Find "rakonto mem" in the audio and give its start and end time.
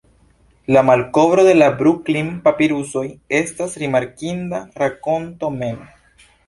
4.85-5.83